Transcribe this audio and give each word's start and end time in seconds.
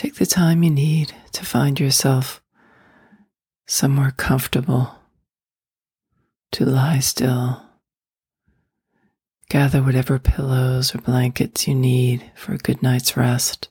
take 0.00 0.14
the 0.14 0.24
time 0.24 0.62
you 0.62 0.70
need 0.70 1.12
to 1.30 1.44
find 1.44 1.78
yourself 1.78 2.42
somewhere 3.66 4.14
comfortable 4.16 4.94
to 6.50 6.64
lie 6.64 6.98
still. 7.00 7.60
Gather 9.50 9.82
whatever 9.82 10.18
pillows 10.18 10.94
or 10.94 11.02
blankets 11.02 11.68
you 11.68 11.74
need 11.74 12.32
for 12.34 12.54
a 12.54 12.56
good 12.56 12.82
night's 12.82 13.14
rest. 13.14 13.68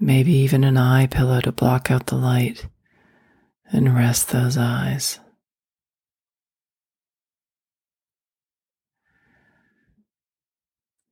Maybe 0.00 0.32
even 0.32 0.64
an 0.64 0.78
eye 0.78 1.06
pillow 1.06 1.42
to 1.42 1.52
block 1.52 1.90
out 1.90 2.06
the 2.06 2.16
light 2.16 2.68
and 3.70 3.94
rest 3.94 4.30
those 4.30 4.56
eyes. 4.56 5.20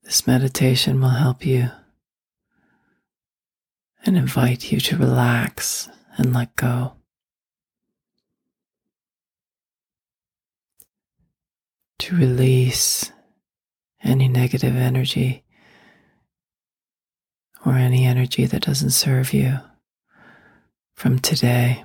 This 0.05 0.27
meditation 0.27 1.03
will 1.03 1.11
help 1.11 1.45
you 1.45 1.69
and 4.09 4.17
invite 4.17 4.73
you 4.73 4.81
to 4.81 4.97
relax 4.97 5.87
and 6.17 6.33
let 6.33 6.57
go. 6.57 6.95
To 11.99 12.17
release 12.17 13.13
any 14.03 14.27
negative 14.27 14.75
energy 14.75 15.45
or 17.67 17.75
any 17.75 18.07
energy 18.07 18.47
that 18.47 18.63
doesn't 18.63 18.93
serve 18.93 19.35
you 19.35 19.59
from 20.95 21.19
today. 21.19 21.85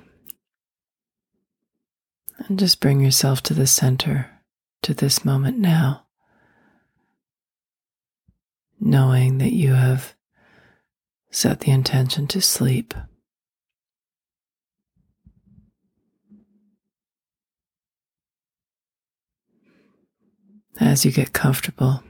And 2.38 2.58
just 2.58 2.80
bring 2.80 3.00
yourself 3.00 3.42
to 3.42 3.52
the 3.52 3.66
center, 3.66 4.30
to 4.80 4.94
this 4.94 5.26
moment 5.26 5.58
now, 5.58 6.06
knowing 8.80 9.36
that 9.38 9.52
you 9.52 9.74
have 9.74 10.14
set 11.34 11.60
the 11.60 11.72
intention 11.72 12.28
to 12.28 12.40
sleep. 12.40 12.94
As 20.78 21.04
you 21.04 21.10
get 21.10 21.32
comfortable, 21.32 22.04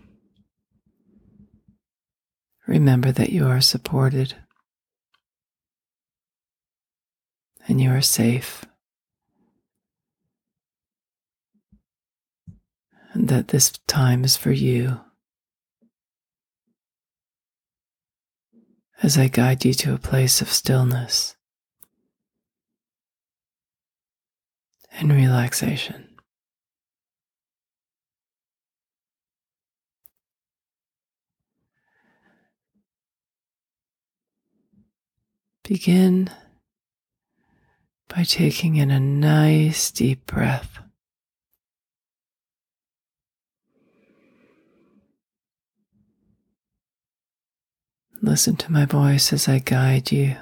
remember 2.66 3.12
that 3.12 3.30
you 3.30 3.46
are 3.46 3.62
supported 3.62 4.34
and 7.66 7.80
you 7.80 7.90
are 7.90 8.02
safe, 8.02 8.66
and 13.14 13.28
that 13.28 13.48
this 13.48 13.70
time 13.86 14.22
is 14.22 14.36
for 14.36 14.52
you. 14.52 15.00
As 19.02 19.18
I 19.18 19.28
guide 19.28 19.64
you 19.64 19.74
to 19.74 19.94
a 19.94 19.98
place 19.98 20.40
of 20.40 20.50
stillness 20.50 21.36
and 24.92 25.12
relaxation. 25.12 26.08
Begin 35.64 36.30
by 38.08 38.22
taking 38.22 38.76
in 38.76 38.90
a 38.90 39.00
nice 39.00 39.90
deep 39.90 40.26
breath. 40.26 40.73
Listen 48.24 48.56
to 48.56 48.72
my 48.72 48.86
voice 48.86 49.34
as 49.34 49.48
I 49.48 49.58
guide 49.58 50.10
you 50.10 50.36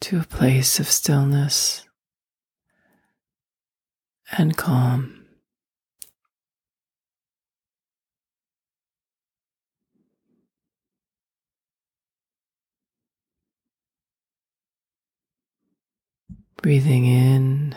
to 0.00 0.18
a 0.18 0.24
place 0.24 0.80
of 0.80 0.88
stillness 0.88 1.86
and 4.32 4.56
calm. 4.56 5.26
Breathing 16.62 17.04
in 17.04 17.76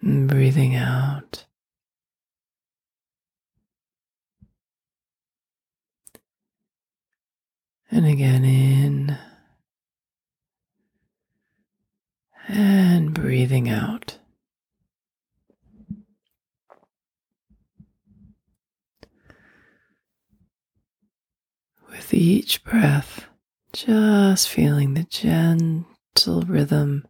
and 0.00 0.30
breathing 0.30 0.76
out. 0.76 1.44
And 7.94 8.06
again 8.06 8.44
in. 8.44 9.16
And 12.48 13.14
breathing 13.14 13.68
out. 13.68 14.18
With 21.88 22.12
each 22.12 22.64
breath, 22.64 23.26
just 23.72 24.48
feeling 24.48 24.94
the 24.94 25.04
gentle 25.04 26.42
rhythm. 26.42 27.06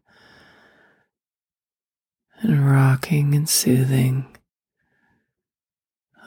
And 2.43 2.71
rocking 2.71 3.35
and 3.35 3.49
soothing 3.49 4.37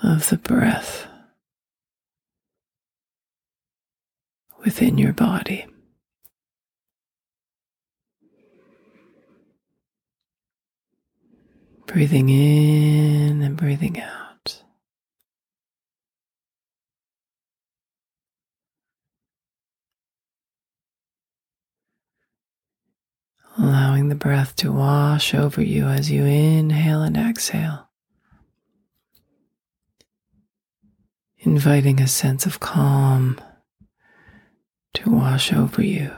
of 0.02 0.30
the 0.30 0.38
breath 0.38 1.06
within 4.68 4.98
your 4.98 5.14
body. 5.14 5.66
Breathing 11.86 12.28
in 12.28 13.42
and 13.44 13.56
breathing 13.56 14.02
out. 14.02 14.62
allowing 23.58 24.10
the 24.10 24.16
breath 24.16 24.56
to 24.58 24.72
wash 24.72 25.34
over 25.34 25.64
you 25.64 25.86
as 25.86 26.12
you 26.12 26.26
inhale 26.26 27.02
and 27.02 27.18
exhale, 27.18 27.88
inviting 31.40 32.00
a 32.00 32.08
sense 32.08 32.46
of 32.46 32.60
calm 32.60 33.40
to 34.98 35.12
wash 35.12 35.54
over 35.54 35.84
you. 35.84 36.12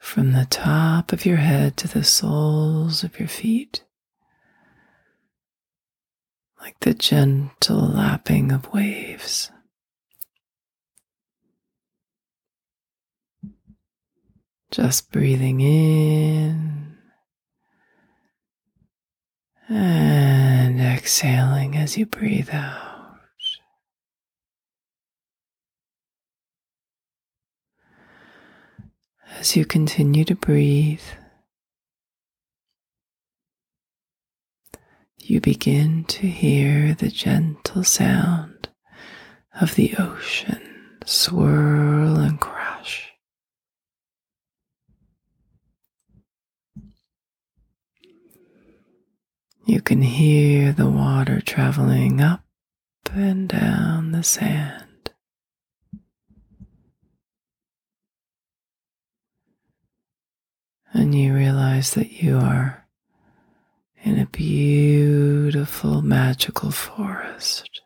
From 0.00 0.32
the 0.32 0.46
top 0.50 1.12
of 1.12 1.24
your 1.24 1.36
head 1.36 1.76
to 1.76 1.86
the 1.86 2.02
soles 2.02 3.04
of 3.04 3.20
your 3.20 3.28
feet, 3.28 3.84
like 6.60 6.74
the 6.80 6.92
gentle 6.92 7.86
lapping 7.86 8.50
of 8.50 8.72
waves. 8.72 9.52
Just 14.72 15.12
breathing 15.12 15.60
in 15.60 16.98
and 19.68 20.80
exhaling 20.80 21.76
as 21.76 21.96
you 21.96 22.06
breathe 22.06 22.50
out. 22.50 22.91
As 29.42 29.56
you 29.56 29.64
continue 29.64 30.24
to 30.26 30.36
breathe, 30.36 31.02
you 35.18 35.40
begin 35.40 36.04
to 36.04 36.28
hear 36.28 36.94
the 36.94 37.08
gentle 37.08 37.82
sound 37.82 38.68
of 39.60 39.74
the 39.74 39.96
ocean 39.98 40.62
swirl 41.04 42.18
and 42.18 42.38
crash. 42.38 43.14
You 49.66 49.80
can 49.80 50.02
hear 50.02 50.70
the 50.72 50.88
water 50.88 51.40
traveling 51.40 52.20
up 52.20 52.44
and 53.12 53.48
down 53.48 54.12
the 54.12 54.22
sand. 54.22 54.81
and 60.92 61.14
you 61.14 61.34
realize 61.34 61.94
that 61.94 62.22
you 62.22 62.38
are 62.38 62.86
in 64.02 64.18
a 64.18 64.26
beautiful, 64.26 66.02
magical 66.02 66.70
forest. 66.70 67.80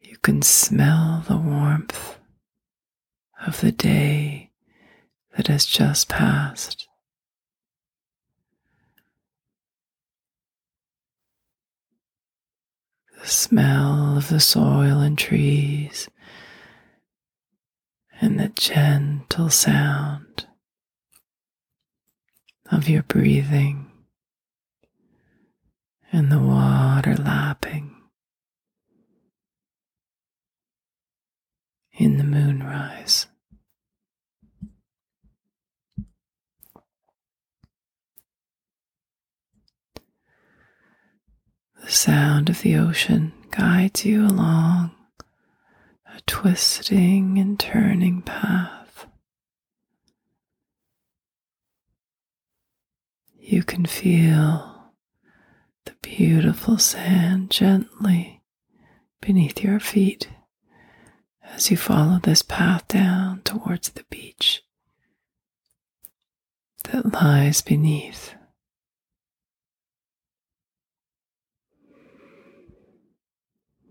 You 0.00 0.16
can 0.18 0.42
smell 0.42 1.24
the 1.26 1.36
warmth 1.36 2.18
of 3.46 3.60
the 3.60 3.72
day 3.72 4.50
that 5.36 5.48
has 5.48 5.66
just 5.66 6.08
passed. 6.08 6.86
The 13.20 13.26
smell 13.26 14.16
of 14.16 14.28
the 14.28 14.40
soil 14.40 15.00
and 15.00 15.18
trees 15.18 16.08
and 18.20 18.40
the 18.40 18.48
gentle 18.48 19.50
sound 19.50 20.46
of 22.70 22.88
your 22.88 23.02
breathing 23.02 23.90
and 26.12 26.32
the 26.32 26.38
water 26.38 27.14
lapping 27.14 27.94
in 31.92 32.16
the 32.16 32.24
moonrise. 32.24 33.26
The 41.82 41.92
sound 41.92 42.48
of 42.48 42.62
the 42.62 42.76
ocean 42.76 43.32
guides 43.50 44.04
you 44.04 44.26
along 44.26 44.95
a 46.16 46.20
twisting 46.26 47.38
and 47.38 47.60
turning 47.60 48.22
path. 48.22 49.06
You 53.38 53.62
can 53.62 53.84
feel 53.84 54.92
the 55.84 55.94
beautiful 56.00 56.78
sand 56.78 57.50
gently 57.50 58.42
beneath 59.20 59.62
your 59.62 59.78
feet 59.78 60.30
as 61.44 61.70
you 61.70 61.76
follow 61.76 62.18
this 62.18 62.40
path 62.42 62.88
down 62.88 63.42
towards 63.42 63.90
the 63.90 64.04
beach 64.08 64.62
that 66.84 67.12
lies 67.12 67.60
beneath. 67.60 68.34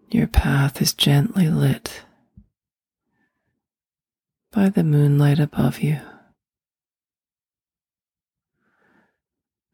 Your 0.09 0.27
path 0.27 0.81
is 0.81 0.93
gently 0.93 1.49
lit 1.49 2.01
by 4.55 4.69
the 4.69 4.85
moonlight 4.85 5.37
above 5.37 5.79
you. 5.79 5.99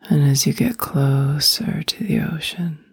And 0.10 0.24
as 0.24 0.48
you 0.48 0.54
get 0.54 0.80
closer 0.80 1.84
to 1.84 2.04
the 2.04 2.20
ocean, 2.20 2.84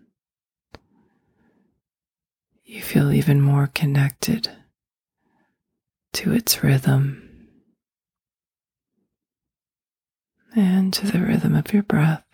you 2.62 2.82
feel 2.82 3.10
even 3.10 3.40
more 3.40 3.68
connected 3.68 4.50
to 6.12 6.34
its 6.34 6.62
rhythm 6.62 7.48
and 10.54 10.92
to 10.92 11.06
the 11.06 11.20
rhythm 11.20 11.54
of 11.54 11.72
your 11.72 11.84
breath. 11.84 12.26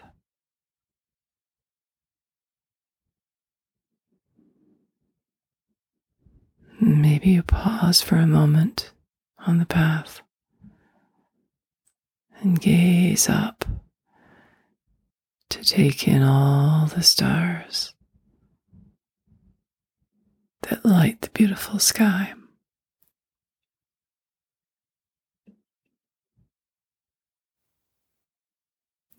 Maybe 6.80 7.30
you 7.30 7.44
pause 7.44 8.00
for 8.02 8.16
a 8.16 8.26
moment 8.26 8.90
on 9.46 9.58
the 9.58 9.66
path 9.66 10.22
and 12.40 12.60
gaze 12.60 13.28
up 13.28 13.64
to 15.50 15.62
take 15.62 16.08
in 16.08 16.22
all 16.22 16.86
the 16.86 17.02
stars 17.02 17.94
that 20.62 20.84
light 20.84 21.20
the 21.20 21.30
beautiful 21.30 21.78
sky. 21.78 22.32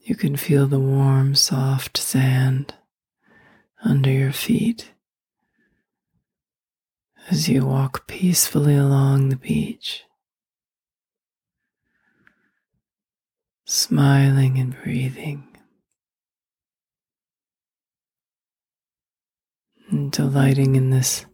You 0.01 0.15
can 0.15 0.35
feel 0.35 0.67
the 0.67 0.79
warm, 0.79 1.33
soft 1.33 1.97
sand 1.97 2.75
under 3.83 4.11
your 4.11 4.31
feet 4.31 4.91
as 7.29 7.49
you 7.49 7.65
walk 7.65 8.07
peacefully 8.07 8.75
along 8.75 9.29
the 9.29 9.35
beach, 9.35 10.03
smiling 13.65 14.59
and 14.59 14.75
breathing, 14.83 15.43
and 19.89 20.11
delighting 20.11 20.75
in 20.75 20.91
this 20.91 21.25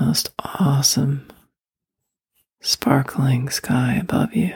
most 0.00 0.32
awesome, 0.38 1.28
sparkling 2.60 3.48
sky 3.48 3.96
above 4.00 4.34
you. 4.34 4.54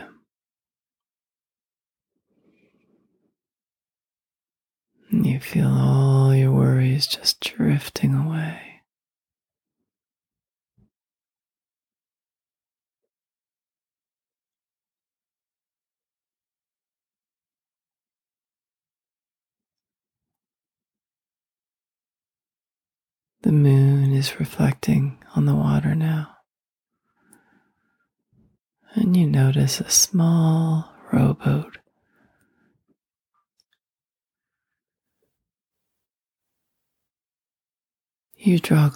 And 5.10 5.26
you 5.26 5.40
feel 5.40 5.68
all 5.68 6.34
your 6.34 6.52
worries 6.52 7.06
just 7.06 7.40
drifting 7.40 8.14
away. 8.14 8.67
The 23.42 23.52
moon 23.52 24.12
is 24.12 24.40
reflecting 24.40 25.18
on 25.36 25.46
the 25.46 25.54
water 25.54 25.94
now. 25.94 26.36
And 28.94 29.16
you 29.16 29.26
notice 29.26 29.80
a 29.80 29.90
small 29.90 30.92
rowboat 31.12 31.78
You 38.40 38.60
draw 38.60 38.90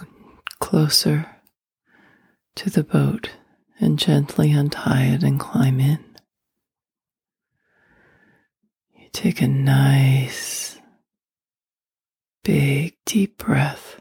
closer 0.59 1.27
to 2.55 2.69
the 2.69 2.83
boat 2.83 3.31
and 3.77 3.99
gently 3.99 4.53
untie 4.53 5.07
it 5.07 5.21
and 5.21 5.37
climb 5.37 5.81
in. 5.81 5.99
You 8.95 9.09
take 9.11 9.41
a 9.41 9.47
nice, 9.49 10.79
big, 12.45 12.95
deep 13.05 13.37
breath, 13.37 13.99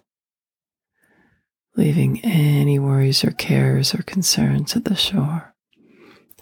leaving 1.77 2.21
any 2.25 2.79
worries 2.79 3.25
or 3.25 3.31
cares 3.31 3.95
or 3.95 4.03
concerns 4.03 4.77
at 4.77 4.85
the 4.85 4.95
shore 4.95 5.55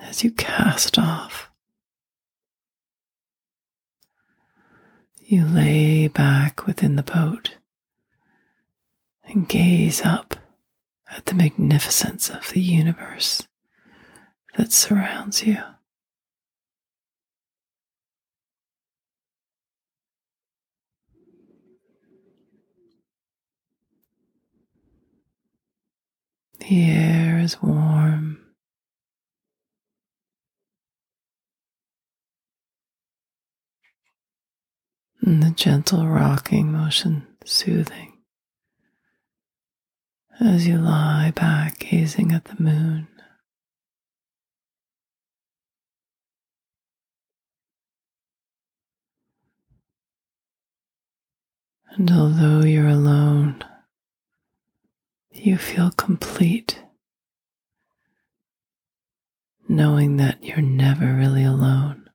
as 0.00 0.24
you 0.24 0.30
cast 0.30 0.98
off. 0.98 1.50
You 5.20 5.44
lay 5.46 6.08
back 6.08 6.66
within 6.66 6.96
the 6.96 7.04
boat 7.04 7.56
and 9.24 9.48
gaze 9.48 10.02
up 10.02 10.34
at 11.10 11.26
the 11.26 11.34
magnificence 11.34 12.28
of 12.28 12.50
the 12.50 12.60
universe 12.60 13.46
that 14.56 14.72
surrounds 14.72 15.46
you. 15.46 15.58
The 26.60 26.90
air 26.90 27.38
is 27.40 27.60
warm. 27.62 28.38
And 35.22 35.42
the 35.42 35.50
gentle 35.50 36.06
rocking 36.06 36.72
motion 36.72 37.26
soothing 37.44 38.18
as 40.40 40.66
you 40.66 40.78
lie 40.78 41.32
back 41.36 41.78
gazing 41.80 42.32
at 42.32 42.44
the 42.46 42.62
moon. 42.62 43.08
And 51.92 52.10
although 52.10 52.60
you're 52.64 52.88
alone, 52.88 53.62
you 55.32 55.56
feel 55.56 55.90
complete, 55.90 56.82
knowing 59.68 60.16
that 60.16 60.42
you're 60.42 60.60
never 60.60 61.14
really 61.14 61.44
alone, 61.44 62.10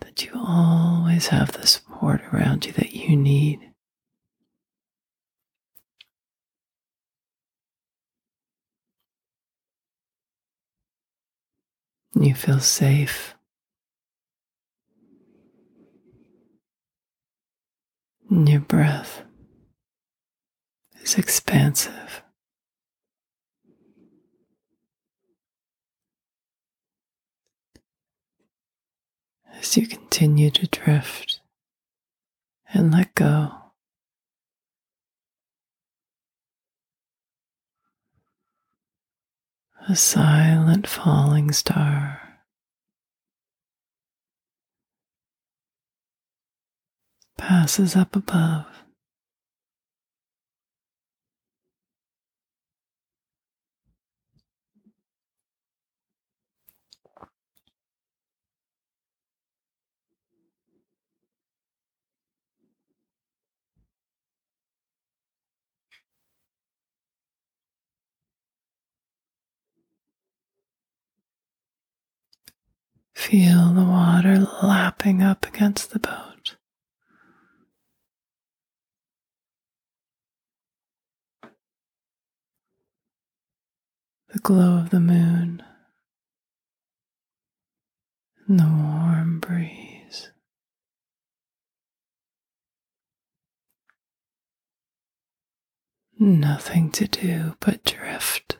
that 0.00 0.24
you 0.24 0.32
always 0.34 1.28
have 1.28 1.52
the 1.52 1.66
support 1.66 2.20
around 2.32 2.66
you 2.66 2.72
that 2.72 2.94
you 2.94 3.16
need. 3.16 3.58
You 12.14 12.34
feel 12.34 12.60
safe. 12.60 13.34
Your 18.30 18.60
breath 18.60 19.22
is 21.02 21.16
expansive. 21.16 22.22
As 29.54 29.76
you 29.76 29.86
continue 29.86 30.50
to 30.50 30.66
drift 30.66 31.40
and 32.72 32.92
let 32.92 33.14
go. 33.14 33.52
A 39.88 39.96
silent 39.96 40.86
falling 40.86 41.50
star. 41.52 42.22
passes 47.42 47.96
up 47.96 48.14
above. 48.14 48.81
Feel 73.22 73.72
the 73.72 73.84
water 73.84 74.48
lapping 74.64 75.22
up 75.22 75.46
against 75.46 75.92
the 75.92 76.00
boat. 76.00 76.56
The 84.32 84.40
glow 84.40 84.76
of 84.76 84.90
the 84.90 84.98
moon 84.98 85.62
and 88.48 88.58
the 88.58 88.64
warm 88.64 89.38
breeze. 89.38 90.32
Nothing 96.18 96.90
to 96.90 97.06
do 97.06 97.54
but 97.60 97.84
drift. 97.84 98.58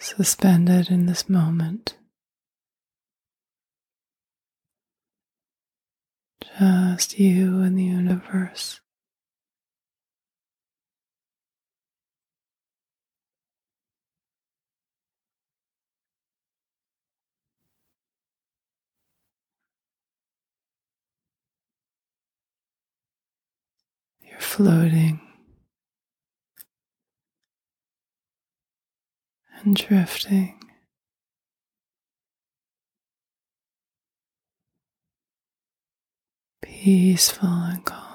Suspended 0.00 0.90
in 0.90 1.06
this 1.06 1.28
moment. 1.28 1.94
Just 6.58 7.18
you 7.18 7.60
and 7.62 7.78
the 7.78 7.84
universe. 7.84 8.80
You're 24.20 24.40
floating 24.40 25.20
and 29.64 29.76
drifting. 29.76 30.54
Peaceful 36.62 37.48
and 37.48 37.84
calm. 37.84 38.09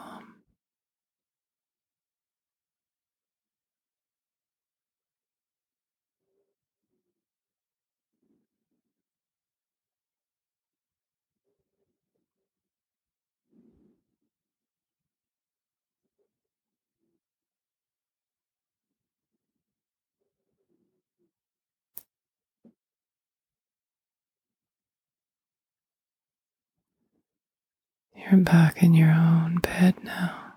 You're 28.32 28.40
back 28.40 28.82
in 28.82 28.96
your 28.96 29.12
own 29.12 29.60
bed 29.62 30.04
now. 30.04 30.54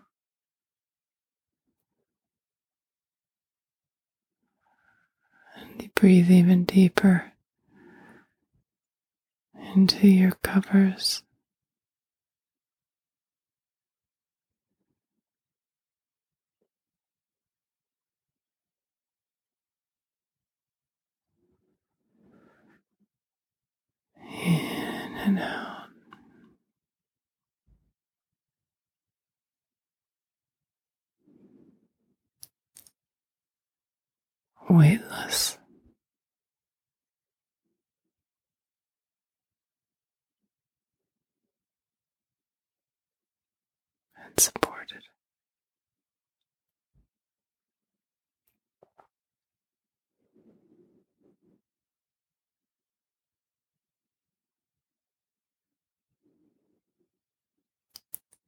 And 5.56 5.82
you 5.82 5.90
breathe 5.94 6.30
even 6.30 6.64
deeper 6.64 7.32
into 9.75 10.08
your 10.08 10.32
covers. 10.42 11.22
In 24.42 25.16
and 25.18 25.38
out. 25.38 25.67
Weightless. 34.68 35.58
And 44.25 44.38
supported. 44.38 45.02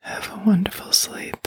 Have 0.01 0.31
a 0.33 0.43
wonderful 0.47 0.93
sleep. 0.93 1.47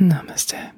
Namaste. 0.00 0.72